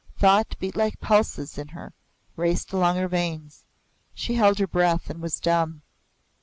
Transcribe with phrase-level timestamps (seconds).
[0.17, 1.93] Thought beat like pulses in her
[2.35, 3.65] raced along her veins.
[4.15, 5.83] She held her breath and was dumb.